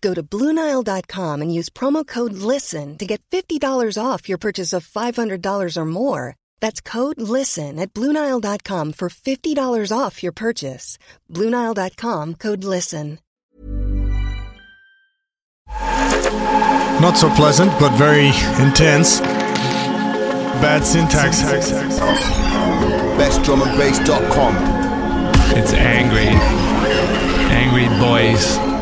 [0.00, 4.86] Go to Bluenile.com and use promo code LISTEN to get $50 off your purchase of
[4.86, 6.36] $500 or more.
[6.60, 10.98] That's code LISTEN at Bluenile.com for $50 off your purchase.
[11.32, 13.18] Bluenile.com code LISTEN.
[17.00, 18.28] Not so pleasant, but very
[18.64, 19.20] intense.
[20.60, 21.42] Bad syntax.
[23.18, 24.56] BestDrumAndBass.com.
[25.58, 26.28] It's angry.
[27.50, 28.75] Angry boys.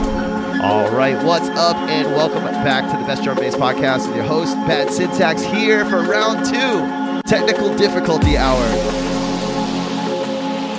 [0.63, 4.25] All right, what's up, and welcome back to the Best Drum Bass Podcast with your
[4.25, 8.65] host, Bad Syntax, here for round two, technical difficulty hour.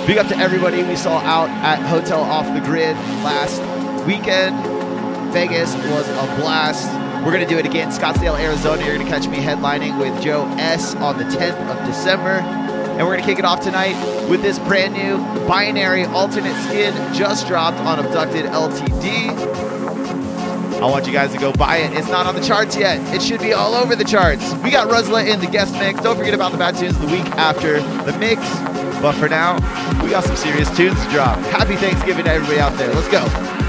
[0.06, 3.60] Big up to everybody we saw out at Hotel Off the Grid last
[4.06, 4.56] weekend.
[5.32, 6.92] Vegas was a blast.
[7.24, 8.84] We're going to do it again, Scottsdale, Arizona.
[8.84, 12.65] You're going to catch me headlining with Joe S on the 10th of December.
[12.96, 13.94] And we're going to kick it off tonight
[14.30, 19.28] with this brand new binary alternate skin just dropped on Abducted LTD.
[20.80, 21.92] I want you guys to go buy it.
[21.92, 22.98] It's not on the charts yet.
[23.14, 24.54] It should be all over the charts.
[24.64, 26.00] We got Ruzla in the guest mix.
[26.00, 28.40] Don't forget about the bad tunes the week after the mix.
[29.02, 29.56] But for now,
[30.02, 31.38] we got some serious tunes to drop.
[31.50, 32.92] Happy Thanksgiving to everybody out there.
[32.94, 33.65] Let's go.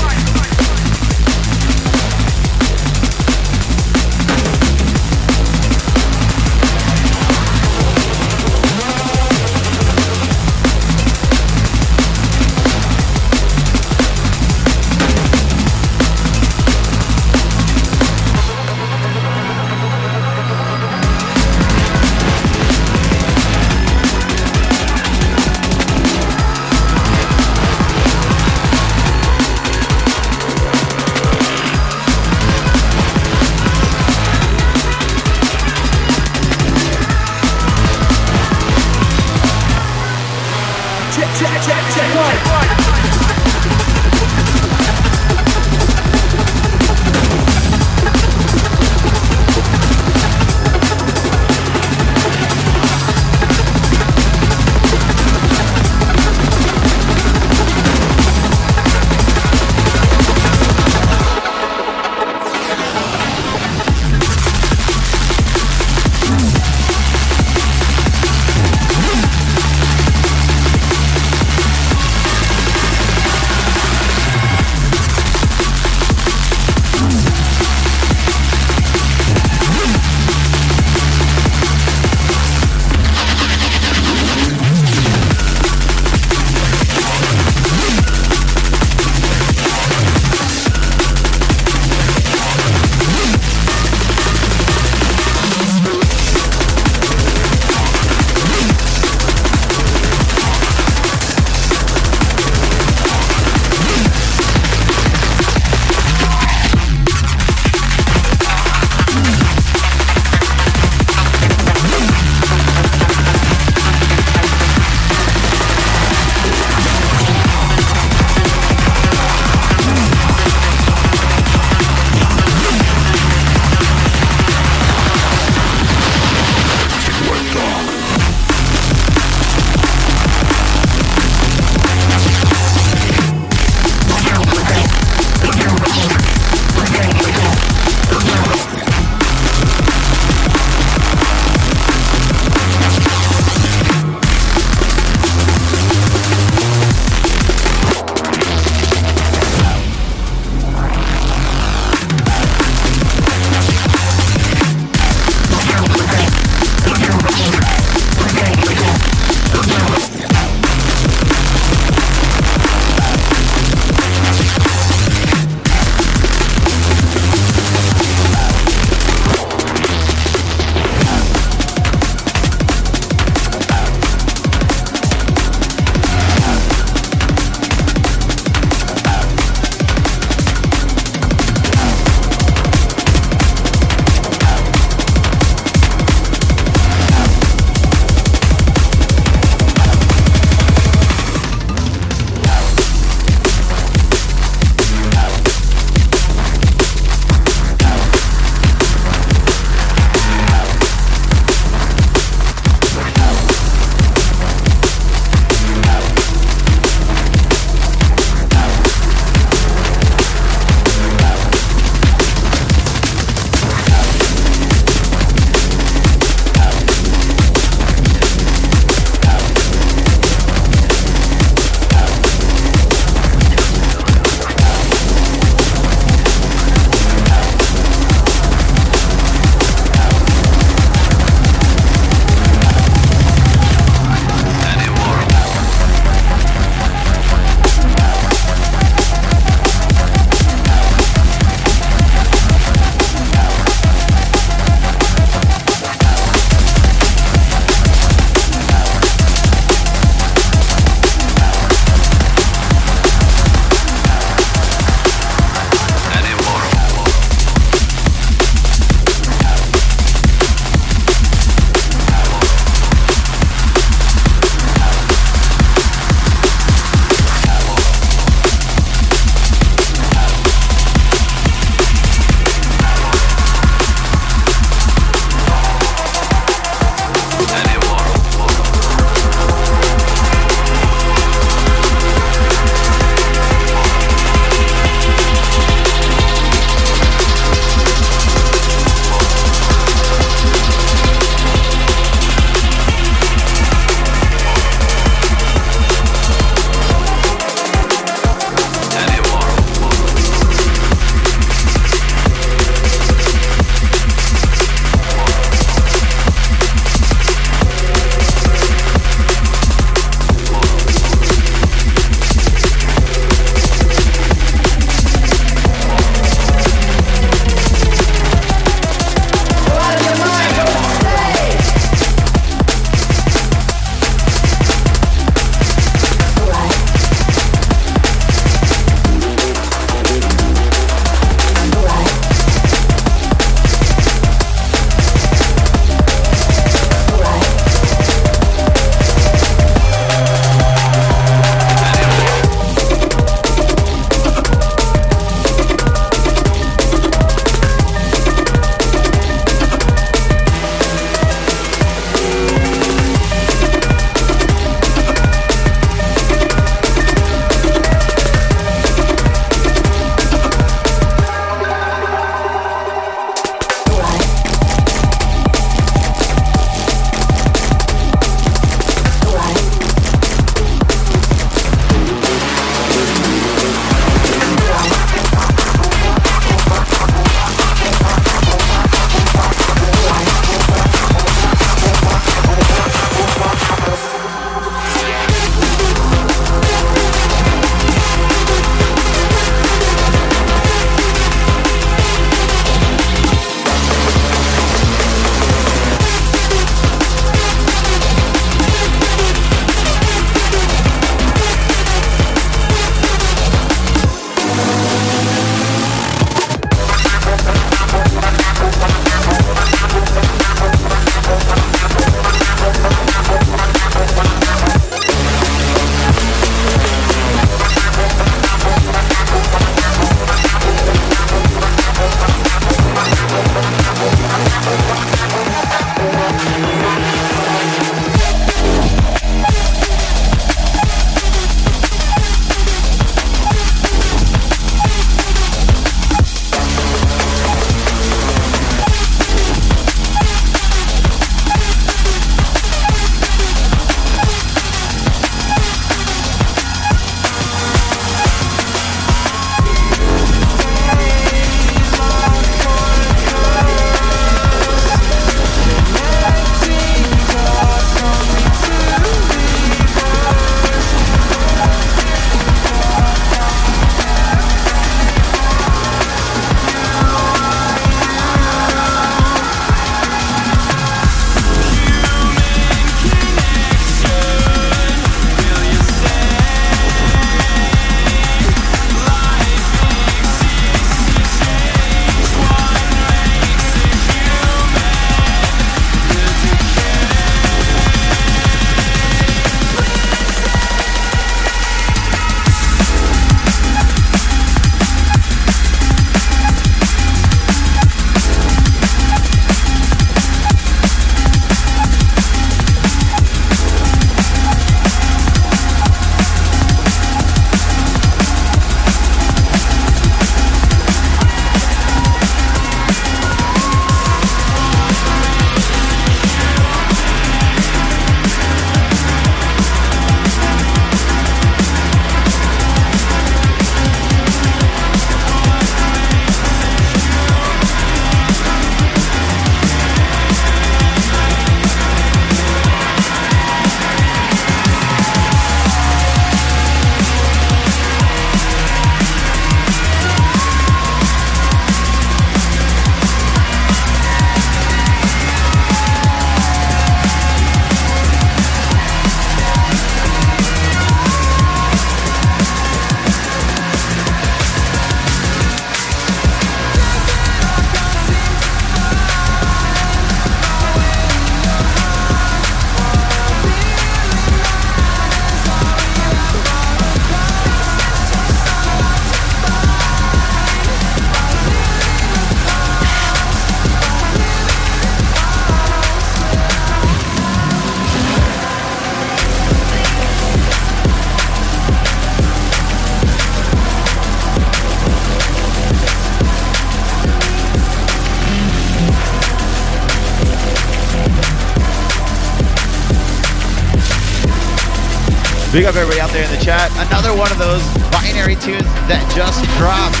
[595.52, 596.72] Big up everybody out there in the chat.
[596.88, 597.60] Another one of those
[597.92, 600.00] binary tunes that just dropped.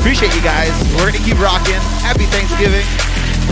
[0.00, 0.72] Appreciate you guys.
[0.96, 1.76] We're gonna keep rocking.
[2.00, 2.88] Happy Thanksgiving.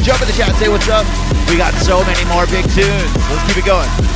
[0.01, 1.05] Jump in the chat, say what's up.
[1.53, 3.13] We got so many more big tunes.
[3.29, 4.14] Let's keep it going.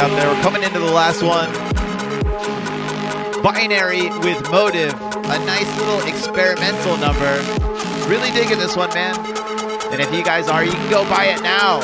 [0.00, 0.32] Out there.
[0.32, 1.52] We're coming into the last one.
[3.42, 4.94] Binary with Motive.
[4.94, 7.36] A nice little experimental number.
[8.08, 9.14] Really digging this one, man.
[9.92, 11.80] And if you guys are, you can go buy it now.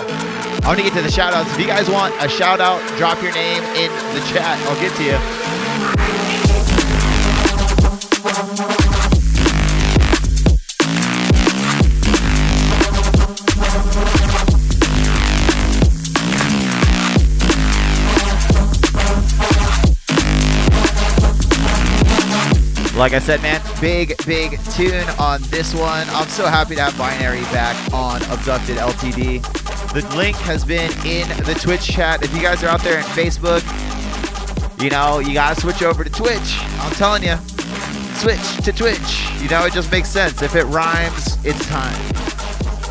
[0.64, 1.52] I want to get to the shout outs.
[1.52, 4.58] If you guys want a shout out, drop your name in the chat.
[4.64, 5.55] I'll get to you.
[22.96, 26.08] Like I said, man, big, big tune on this one.
[26.08, 29.42] I'm so happy to have Binary back on Abducted LTD.
[29.92, 32.24] The link has been in the Twitch chat.
[32.24, 33.62] If you guys are out there in Facebook,
[34.82, 36.56] you know, you gotta switch over to Twitch.
[36.80, 37.36] I'm telling you,
[38.14, 39.28] switch to Twitch.
[39.42, 40.40] You know, it just makes sense.
[40.40, 42.00] If it rhymes, it's time.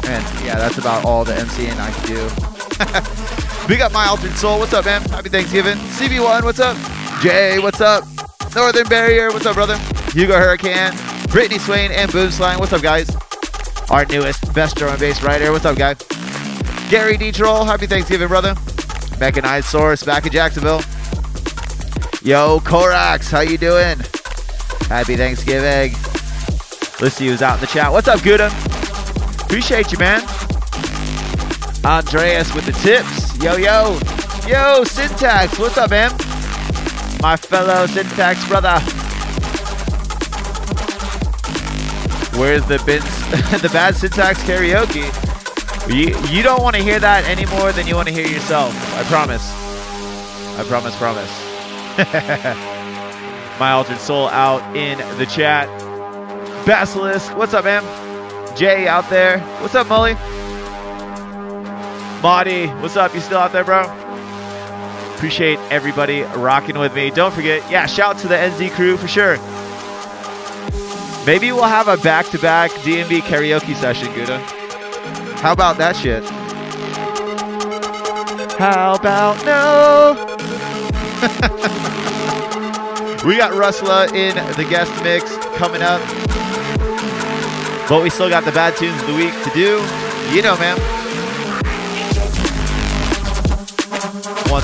[0.05, 3.67] And yeah, that's about all the MCing I can do.
[3.67, 4.59] Big up my altered soul.
[4.59, 5.01] What's up, man?
[5.09, 5.77] Happy Thanksgiving.
[5.77, 6.77] CB1, what's up?
[7.23, 8.03] Jay, what's up?
[8.55, 9.77] Northern Barrier, what's up, brother?
[10.15, 10.93] Hugo Hurricane,
[11.29, 13.13] Brittany Swain, and Boom Slang, what's up, guys?
[13.89, 15.97] Our newest best drum and bass writer, what's up, guys?
[16.89, 17.33] Gary D.
[17.33, 18.55] Troll, happy Thanksgiving, brother.
[19.19, 20.79] Mechanized Source, back in Jacksonville.
[22.23, 23.97] Yo, Korax, how you doing?
[24.87, 25.91] Happy Thanksgiving.
[27.01, 27.91] Let's see who's out in the chat.
[27.91, 28.49] What's up, Gouda?
[29.43, 30.21] Appreciate you, man.
[31.83, 33.37] Andreas with the tips.
[33.43, 33.99] Yo, yo.
[34.47, 36.11] Yo, Syntax, what's up, man?
[37.21, 38.79] My fellow Syntax brother.
[42.37, 43.01] Where's the bin,
[43.61, 45.05] the bad Syntax karaoke?
[45.87, 48.73] You, you don't want to hear that any more than you want to hear yourself.
[48.95, 49.49] I promise.
[50.57, 51.31] I promise, promise.
[53.59, 55.69] My altered soul out in the chat.
[56.65, 57.83] Basilisk, what's up, man?
[58.57, 59.39] Jay out there.
[59.61, 60.15] What's up, Molly?
[62.21, 63.13] Marty, what's up?
[63.13, 63.83] You still out there, bro?
[65.15, 67.11] Appreciate everybody rocking with me.
[67.11, 69.37] Don't forget, yeah, shout to the NZ crew for sure.
[71.25, 74.37] Maybe we'll have a back-to-back DMV karaoke session, Gouda.
[75.41, 76.23] How about that shit?
[78.59, 80.13] How about no?
[83.27, 85.99] we got Rusla in the guest mix coming up.
[87.89, 89.81] But we still got the bad tunes of the week to do.
[90.31, 91.04] You know, man.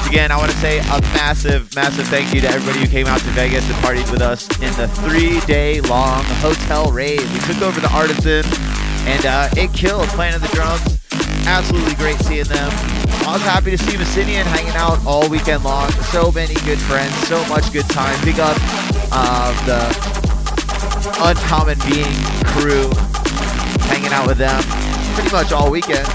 [0.01, 3.05] Once again, I want to say a massive, massive thank you to everybody who came
[3.05, 7.21] out to Vegas and partied with us in the three-day long hotel raid.
[7.21, 8.41] We took over the Artisan,
[9.05, 10.81] and uh, it killed playing the drums.
[11.45, 12.71] Absolutely great seeing them.
[13.29, 15.91] I was happy to see Messinian hanging out all weekend long.
[16.09, 18.17] So many good friends, so much good time.
[18.25, 18.57] Big up
[19.13, 19.85] uh, the
[21.21, 22.09] Uncommon Being
[22.57, 22.89] crew,
[23.85, 24.63] hanging out with them
[25.13, 26.09] pretty much all weekend.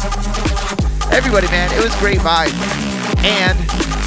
[1.15, 2.86] Everybody, man, it was great vibe.
[3.25, 3.59] And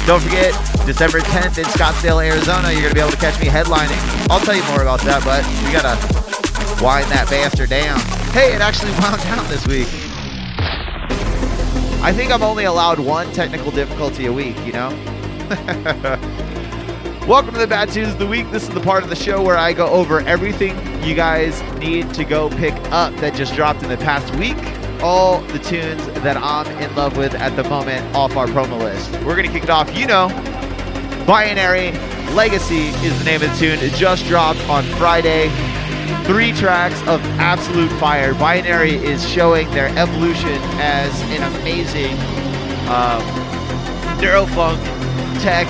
[0.06, 0.52] don't forget,
[0.86, 4.00] December 10th in Scottsdale, Arizona, you're going to be able to catch me headlining.
[4.30, 8.00] I'll tell you more about that, but we got to wind that bastard down.
[8.32, 9.88] Hey, it actually wound down this week.
[12.02, 14.88] I think I'm only allowed one technical difficulty a week, you know?
[17.28, 18.50] Welcome to the Bad Tunes of the Week.
[18.50, 22.12] This is the part of the show where I go over everything you guys need
[22.14, 24.56] to go pick up that just dropped in the past week.
[25.02, 29.10] All the tunes that I'm in love with at the moment off our promo list.
[29.24, 29.96] We're going to kick it off.
[29.96, 30.28] You know,
[31.26, 31.92] Binary
[32.34, 33.78] Legacy is the name of the tune.
[33.80, 35.48] It just dropped on Friday.
[36.24, 38.34] Three tracks of absolute fire.
[38.34, 42.12] Binary is showing their evolution as an amazing
[42.88, 43.22] um,
[44.20, 44.78] neurofunk
[45.40, 45.66] tech,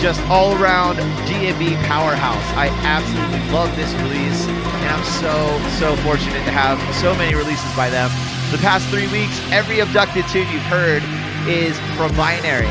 [0.00, 2.44] just all around D&B powerhouse.
[2.54, 4.46] I absolutely love this release,
[4.84, 5.32] and I'm so,
[5.80, 8.10] so fortunate to have so many releases by them.
[8.52, 11.02] The past three weeks, every abducted tune you've heard
[11.48, 12.68] is from Binary.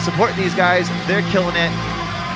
[0.00, 1.70] Support these guys, they're killing it.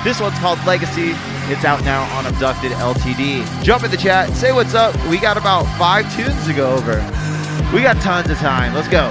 [0.05, 1.17] This one's called Legacy.
[1.49, 3.63] It's out now on Abducted LTD.
[3.63, 4.93] Jump in the chat, say what's up.
[5.09, 6.97] We got about five tunes to go over.
[7.73, 8.73] We got tons of time.
[8.73, 9.09] Let's go.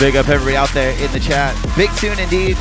[0.00, 1.52] Big up everybody out there in the chat.
[1.76, 2.56] Big tune indeed.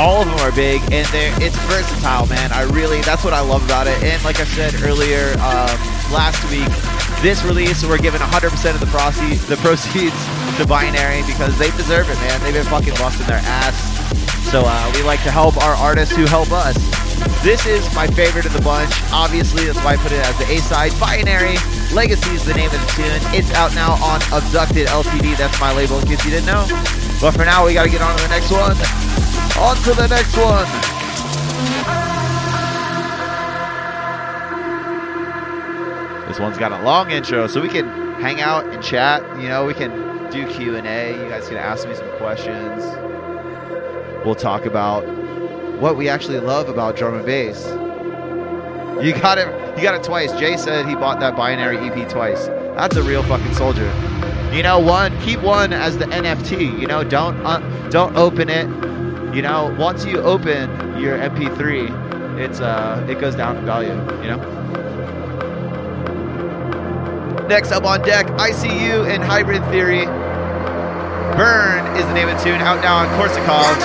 [0.00, 2.50] All of them are big, and they're it's versatile, man.
[2.50, 3.92] I really that's what I love about it.
[4.02, 5.76] And like I said earlier, um,
[6.08, 6.64] last week,
[7.20, 10.16] this release we're giving 100% of the proceeds the proceeds
[10.56, 12.40] to Binary because they deserve it, man.
[12.40, 13.76] They've been fucking busting their ass.
[14.48, 16.72] So uh, we like to help our artists who help us.
[17.44, 18.96] This is my favorite of the bunch.
[19.12, 20.98] Obviously, that's why I put it as the A side.
[20.98, 21.60] Binary
[21.92, 23.34] Legacy is the name of the tune.
[23.34, 25.36] It's out now on Abducted LTD.
[25.36, 26.66] That's my label, in case you didn't know.
[27.20, 28.76] But for now, we got to get on to the next one.
[29.58, 30.66] On to the next one.
[36.28, 37.86] This one's got a long intro, so we can
[38.20, 39.22] hang out and chat.
[39.40, 41.12] You know, we can do Q and A.
[41.12, 42.84] You guys can ask me some questions.
[44.24, 45.06] We'll talk about
[45.80, 47.64] what we actually love about drum and bass.
[49.00, 49.46] You got it.
[49.76, 50.32] You got it twice.
[50.32, 52.46] Jay said he bought that binary EP twice.
[52.46, 53.92] That's a real fucking soldier.
[54.52, 56.80] You know, one keep one as the NFT.
[56.80, 57.58] You know, don't uh,
[57.90, 58.66] don't open it.
[59.34, 63.92] You know, once you open your MP3, it's uh it goes down in value.
[64.22, 64.66] You know.
[67.48, 70.06] Next up on deck, ICU and Hybrid Theory.
[71.36, 73.76] Burn is the name of the tune, out now on Korsakov.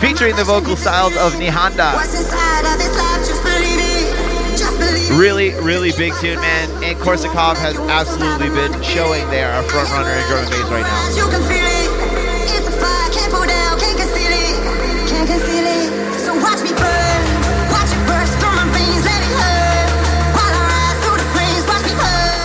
[0.00, 1.94] Featuring the vocal styles of Nihanda.
[5.18, 6.68] Really, really big tune, man.
[6.82, 10.68] And Korsakov has absolutely been showing they are a front runner in drum and bass
[10.70, 11.10] right now.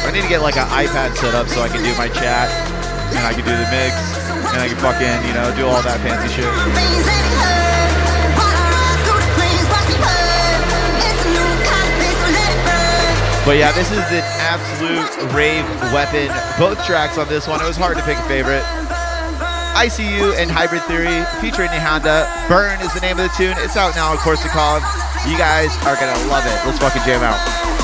[0.05, 2.49] I need to get like an iPad set up so I can do my chat
[3.15, 5.99] and I can do the mix and I can fucking, you know, do all that
[6.01, 6.47] fancy shit.
[13.47, 15.63] But yeah, this is an absolute rave
[15.95, 16.27] weapon.
[16.59, 18.63] Both tracks on this one, it was hard to pick a favorite.
[19.79, 22.27] ICU and Hybrid Theory featuring Nihanda.
[22.49, 23.55] Burn is the name of the tune.
[23.63, 24.83] It's out now on Korsakov.
[25.31, 26.59] You guys are gonna love it.
[26.67, 27.76] Let's fucking jam out.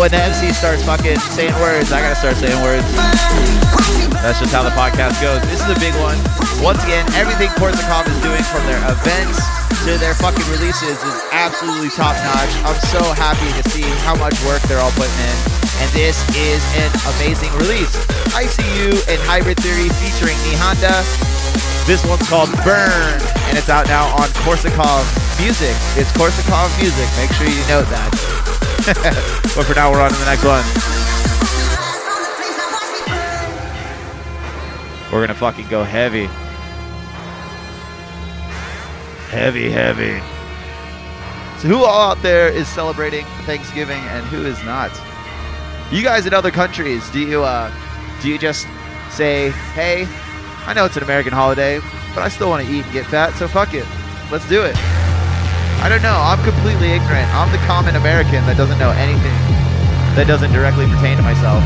[0.00, 2.88] When the MC starts fucking saying words, I gotta start saying words.
[4.24, 5.44] That's just how the podcast goes.
[5.52, 6.16] This is a big one.
[6.64, 9.36] Once again, everything Korsakov is doing from their events
[9.84, 12.48] to their fucking releases is absolutely top notch.
[12.64, 15.36] I'm so happy to see how much work they're all putting in.
[15.84, 16.88] And this is an
[17.20, 17.92] amazing release.
[18.32, 20.96] ICU and Hybrid Theory featuring Nihonda.
[21.84, 23.20] This one's called Burn,
[23.52, 25.04] and it's out now on Korsakov
[25.36, 25.76] Music.
[26.00, 27.04] It's Korsakov Music.
[27.20, 28.29] Make sure you note that.
[28.86, 30.64] but for now, we're on to the next one.
[35.12, 36.26] We're gonna fucking go heavy.
[39.28, 40.20] Heavy, heavy.
[41.60, 44.90] So who all out there is celebrating Thanksgiving and who is not?
[45.92, 47.70] You guys in other countries, do you uh
[48.22, 48.66] do you just
[49.10, 50.06] say, hey,
[50.66, 51.80] I know it's an American holiday,
[52.14, 53.86] but I still want to eat and get fat, so fuck it.
[54.30, 54.76] Let's do it.
[55.80, 56.12] I don't know.
[56.12, 57.24] I'm completely ignorant.
[57.32, 59.32] I'm the common American that doesn't know anything
[60.14, 61.64] that doesn't directly pertain to myself.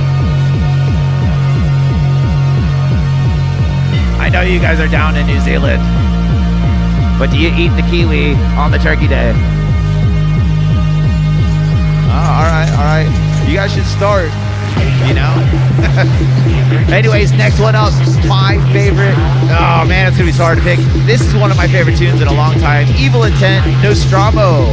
[4.23, 5.83] I know you guys are down in New Zealand,
[7.19, 9.35] but do you eat the kiwi on the turkey day?
[12.07, 13.11] Oh, all right, all right.
[13.51, 14.31] You guys should start,
[15.07, 15.33] you know?
[16.93, 17.93] Anyways, next one up,
[18.27, 19.15] my favorite.
[19.51, 20.79] Oh man, it's gonna be so hard to pick.
[21.07, 22.87] This is one of my favorite tunes in a long time.
[22.97, 24.73] Evil Intent, Nostromo,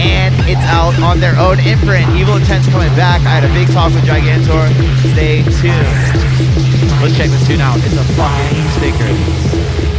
[0.00, 2.08] and it's out on their own imprint.
[2.16, 3.20] Evil Intent's coming back.
[3.22, 4.68] I had a big talk with Gigantor.
[5.12, 6.22] Stay tuned.
[7.02, 7.78] Let's check this tune out.
[7.78, 9.91] It's a fucking stinker.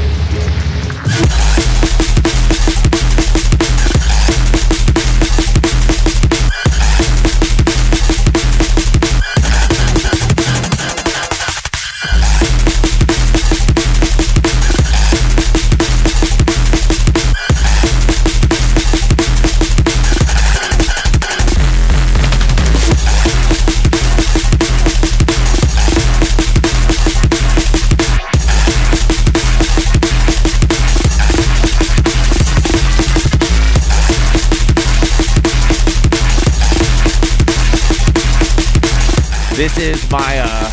[39.63, 40.67] This is my uh,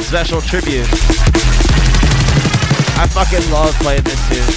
[0.00, 0.88] special tribute.
[2.96, 4.48] I fucking love playing this tune.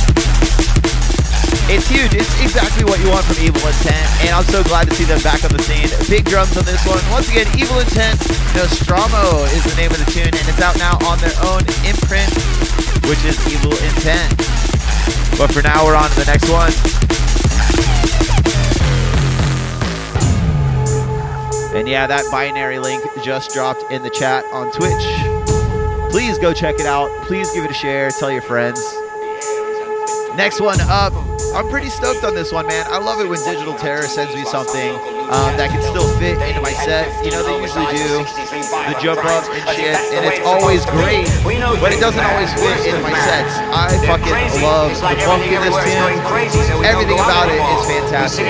[1.68, 2.16] It's huge.
[2.16, 5.20] It's exactly what you want from Evil Intent, and I'm so glad to see them
[5.20, 5.92] back on the scene.
[6.08, 7.04] Big drums on this one.
[7.12, 8.24] Once again, Evil Intent,
[8.56, 12.32] Nostromo is the name of the tune, and it's out now on their own imprint,
[13.12, 14.32] which is Evil Intent.
[15.36, 16.72] But for now, we're on to the next one.
[21.82, 26.12] And yeah, that binary link just dropped in the chat on Twitch.
[26.12, 27.10] Please go check it out.
[27.26, 28.12] Please give it a share.
[28.12, 28.80] Tell your friends.
[30.36, 31.31] Next one up.
[31.52, 32.88] I'm pretty stoked on this one, man.
[32.88, 34.96] I love it when Digital Terror sends me something
[35.28, 37.12] um, that can still fit into my set.
[37.28, 38.24] You know, they usually do
[38.88, 43.04] the jump up and shit, and it's always great, but it doesn't always fit into
[43.04, 43.60] my sets.
[43.68, 46.88] I fucking love the funk in this tune.
[46.88, 48.48] Everything about it is fantastic.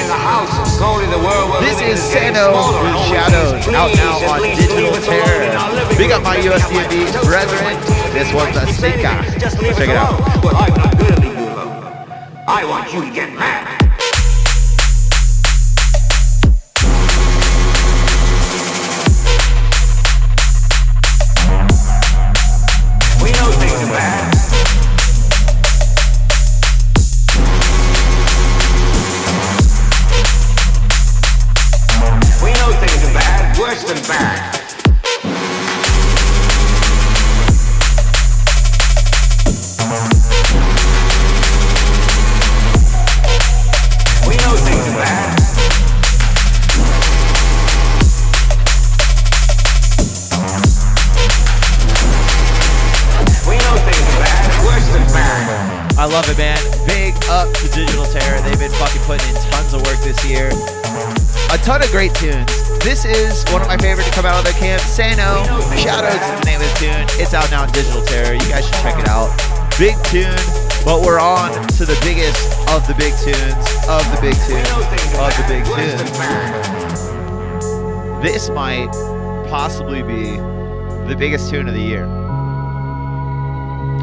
[1.58, 2.54] This is Sano
[2.86, 5.50] with Shadows, out now on Digital Terror.
[5.98, 7.66] Big up my USDNB brethren.
[8.14, 9.18] This one's a stinker.
[9.74, 11.21] Check it out.
[12.54, 13.81] I want you to get mad.
[56.32, 56.60] It, man.
[56.88, 58.40] Big up to Digital Terror.
[58.42, 60.48] They've been fucking putting in tons of work this year.
[61.52, 62.48] A ton of great tunes.
[62.80, 64.82] This is one of my favorite to come out of their camp.
[64.82, 65.44] Sano,
[65.76, 67.06] Shadows is the name of the tune.
[67.20, 68.34] It's out now on Digital Terror.
[68.34, 69.28] You guys should check it out.
[69.78, 70.40] Big tune,
[70.86, 72.40] but we're on to the biggest
[72.72, 74.72] of the big tunes, of the big tunes,
[75.20, 76.12] of the big tunes.
[78.24, 78.92] This might
[79.50, 80.38] possibly be
[81.08, 82.06] the biggest tune of the year.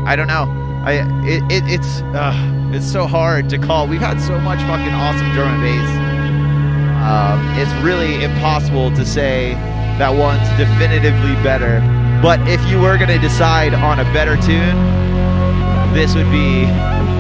[0.05, 0.68] I don't know.
[0.89, 2.33] I it, it it's uh,
[2.73, 3.85] it's so hard to call.
[3.85, 5.91] We've had so much fucking awesome drum and bass.
[7.05, 9.53] Um, it's really impossible to say
[10.01, 11.85] that one's definitively better.
[12.25, 14.81] But if you were gonna decide on a better tune,
[15.93, 16.65] this would be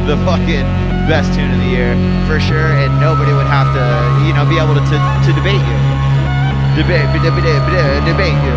[0.09, 0.65] the fucking
[1.05, 1.93] best tune of the year
[2.25, 3.85] for sure, and nobody would have to,
[4.25, 4.97] you know, be able to to,
[5.29, 5.79] to debate you.
[6.73, 7.45] debate, debate,
[8.09, 8.57] debate, you.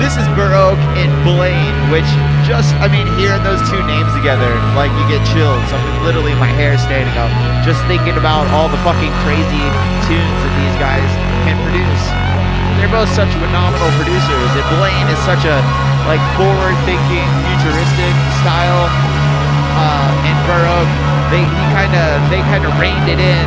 [0.00, 2.08] This is Burr Oak and Blaine, which
[2.44, 5.64] just, I mean, hearing those two names together, like you get chills.
[5.72, 7.32] I mean, literally my hair standing up
[7.64, 9.64] just thinking about all the fucking crazy
[10.04, 11.08] tunes that these guys
[11.48, 12.04] can produce.
[12.76, 15.56] They're both such phenomenal producers, and Blaine is such a
[16.04, 18.14] like forward-thinking, futuristic
[18.44, 18.92] style,
[19.80, 20.90] uh, and Burr Oak,
[21.32, 23.46] they he kind of they kind of reined it in.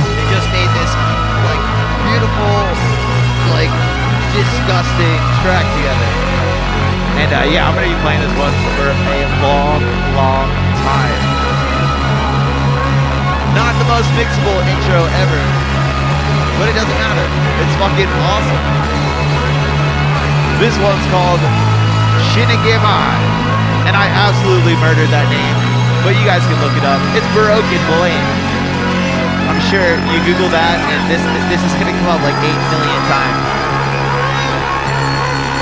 [0.00, 0.92] They just made this
[1.44, 1.64] like
[2.08, 2.56] beautiful,
[3.52, 3.72] like
[4.32, 6.37] disgusting track together.
[7.18, 9.82] And uh, yeah, I'm gonna be playing this one for a long,
[10.14, 10.46] long
[10.86, 11.18] time.
[13.58, 15.42] Not the most mixable intro ever,
[16.62, 17.26] but it doesn't matter.
[17.58, 18.64] It's fucking awesome.
[20.62, 21.42] This one's called
[22.30, 23.10] Shinigemai,
[23.90, 25.58] and I absolutely murdered that name,
[26.06, 27.02] but you guys can look it up.
[27.18, 28.30] It's Burr Oak and Blaine.
[29.50, 33.02] I'm sure you Google that, and this this is gonna come up like eight million
[33.10, 33.47] times.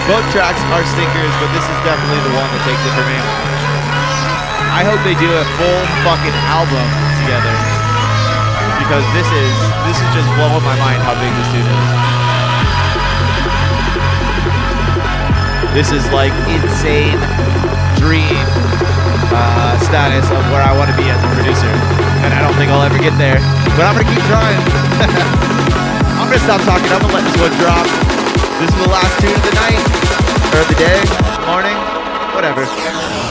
[0.07, 3.19] Both tracks are stinkers, but this is definitely the one that takes it for me.
[4.71, 6.87] I hope they do a full fucking album
[7.27, 7.51] together
[8.87, 9.51] because this is
[9.83, 11.89] this is just blowing my mind how big this dude is.
[15.75, 17.19] This is like insane
[17.99, 18.39] dream
[19.35, 21.75] uh, status of where I want to be as a producer,
[22.23, 23.43] and I don't think I'll ever get there,
[23.75, 24.63] but I'm gonna keep trying.
[26.23, 26.95] I'm gonna stop talking.
[26.95, 28.06] I'm gonna let this one drop.
[28.59, 29.85] This is the last tune of the night,
[30.55, 31.05] or the day,
[31.47, 31.77] morning,
[32.35, 33.26] whatever.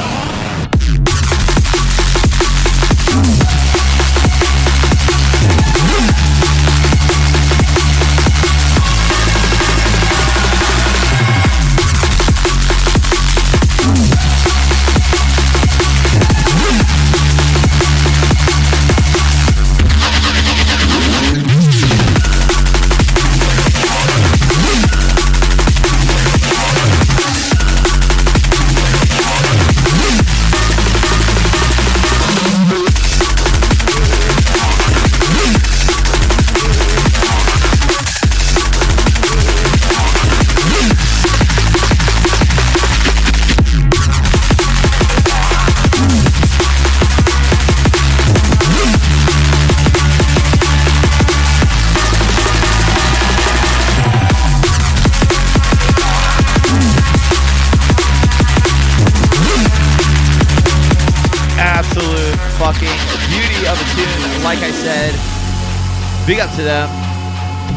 [66.26, 66.90] Big up to them.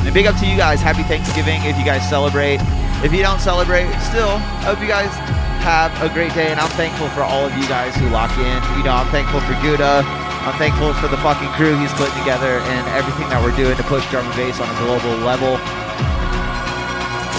[0.05, 0.81] And big up to you guys.
[0.81, 2.61] Happy Thanksgiving if you guys celebrate.
[3.05, 5.13] If you don't celebrate, still, I hope you guys
[5.61, 6.49] have a great day.
[6.49, 8.59] And I'm thankful for all of you guys who lock in.
[8.81, 10.01] You know, I'm thankful for Guda.
[10.49, 13.85] I'm thankful for the fucking crew he's putting together and everything that we're doing to
[13.85, 15.61] push drum and bass on a global level.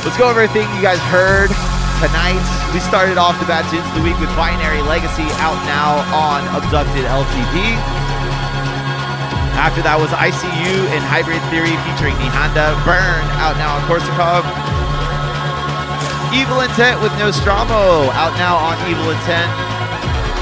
[0.05, 1.49] Let's go over everything you guys heard
[2.05, 2.39] tonight.
[2.69, 6.45] We started off the Bad Tunes of the Week with Binary Legacy out now on
[6.53, 7.98] Abducted LTD.
[9.59, 12.79] After that was ICU and Hybrid Theory featuring Nihanda.
[12.87, 14.47] Burn out now on Korsakov.
[16.31, 19.51] Evil Intent with Nostromo out now on Evil Intent.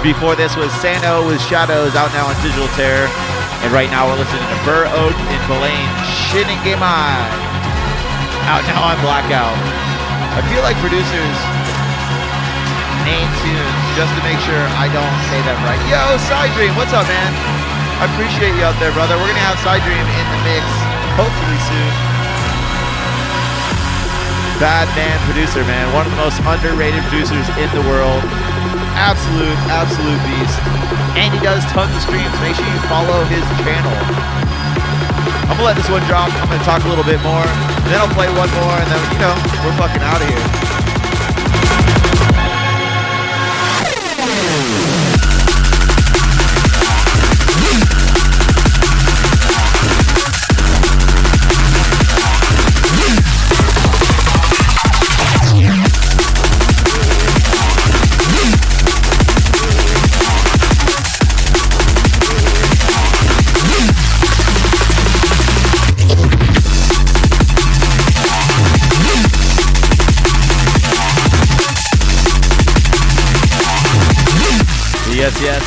[0.05, 3.09] Before this was Sano with Shadows out now on Digital Terror.
[3.65, 5.89] And right now we're listening to Burr Oak and Belaine
[6.29, 6.77] Shinigami
[8.45, 9.57] out now on Blackout.
[10.37, 11.37] I feel like producers
[13.01, 15.81] name tunes just to make sure I don't say them right.
[15.89, 17.66] Yo, Side Dream, what's up, man?
[17.97, 19.17] I appreciate you out there, brother.
[19.17, 20.61] We're gonna have Side Dream in the mix,
[21.17, 21.93] hopefully soon.
[24.61, 25.89] Bad man producer, man.
[25.97, 28.21] One of the most underrated producers in the world.
[28.93, 30.61] Absolute, absolute beast.
[31.17, 32.29] And he does tons of streams.
[32.37, 33.97] Make sure you follow his channel.
[35.49, 36.29] I'm gonna let this one drop.
[36.37, 37.49] I'm gonna talk a little bit more.
[37.89, 39.33] Then I'll play one more, and then you know
[39.65, 40.76] we're fucking out of here.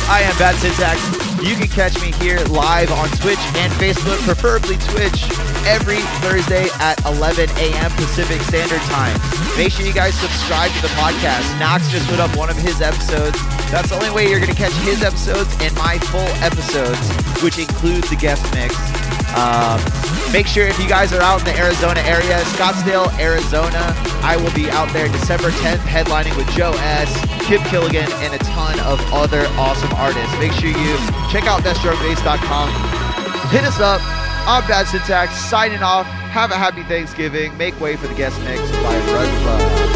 [0.09, 0.99] I am Bad Syntax.
[1.41, 5.23] You can catch me here live on Twitch and Facebook, preferably Twitch,
[5.65, 7.91] every Thursday at 11 a.m.
[7.91, 9.17] Pacific Standard Time.
[9.57, 11.57] Make sure you guys subscribe to the podcast.
[11.59, 13.37] Knox just put up one of his episodes.
[13.71, 17.01] That's the only way you're going to catch his episodes and my full episodes,
[17.41, 18.75] which include the guest mix.
[19.35, 19.79] Um,
[20.31, 24.53] Make sure if you guys are out in the Arizona area, Scottsdale, Arizona, I will
[24.53, 27.11] be out there December 10th headlining with Joe S.
[27.51, 30.33] Kip Killigan, and a ton of other awesome artists.
[30.39, 30.95] Make sure you
[31.29, 32.69] check out BestDrumBass.com.
[33.49, 33.99] Hit us up.
[34.47, 36.05] I'm Bad Syntax signing off.
[36.05, 37.57] Have a happy Thanksgiving.
[37.57, 39.91] Make way for the guest mix by Run Club.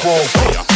[0.56, 0.71] up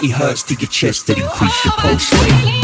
[0.00, 2.59] slightly hurts to your chest that increase your pulse oh, rate.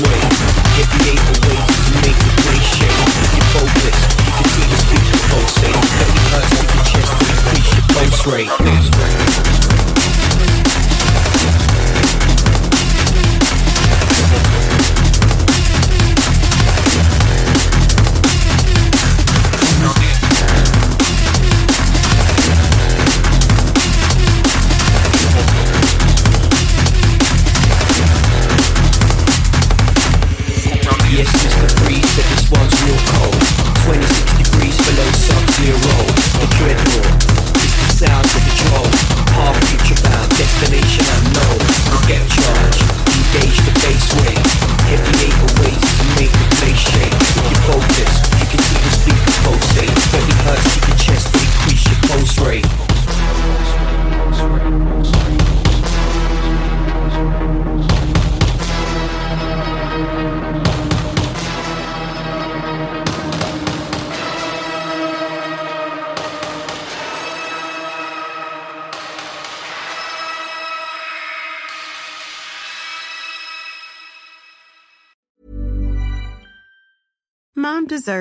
[0.00, 0.37] wait